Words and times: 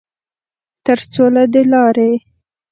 ترڅوله 0.85 1.43
دې 1.53 1.61
لارې 1.71 2.09